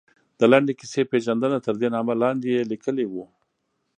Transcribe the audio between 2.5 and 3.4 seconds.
یې لیکلي وو.